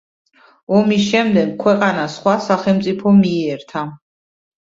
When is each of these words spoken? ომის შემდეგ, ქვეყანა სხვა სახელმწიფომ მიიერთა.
ომის 0.77 1.03
შემდეგ, 1.09 1.51
ქვეყანა 1.65 2.05
სხვა 2.13 2.33
სახელმწიფომ 2.47 3.19
მიიერთა. 3.27 3.85